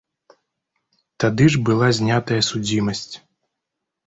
Тады 1.23 1.45
ж 1.57 1.61
была 1.67 1.87
знятая 1.99 2.39
судзімасць. 2.49 3.05